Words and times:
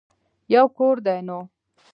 يو 0.53 0.65
کور 0.77 0.95
دی 1.05 1.19
نو. 1.27 1.39